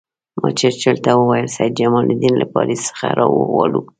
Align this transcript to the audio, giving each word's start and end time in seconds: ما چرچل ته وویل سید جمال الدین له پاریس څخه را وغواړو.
ما 0.41 0.49
چرچل 0.59 0.97
ته 1.03 1.11
وویل 1.15 1.47
سید 1.55 1.71
جمال 1.79 2.05
الدین 2.11 2.35
له 2.37 2.45
پاریس 2.53 2.81
څخه 2.89 3.07
را 3.17 3.25
وغواړو. 3.29 3.81